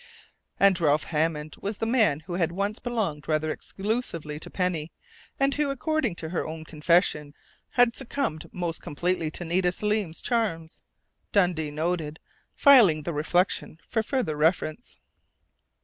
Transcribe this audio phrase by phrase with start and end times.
[0.59, 4.91] And Ralph Hammond was the man who had once belonged rather exclusively to Penny,
[5.39, 7.35] and who, according to her own confession,
[7.73, 10.81] had succumbed most completely to Nita Selim's charms!
[11.31, 12.19] Dundee noted,
[12.55, 14.97] filing the reflection for further reference.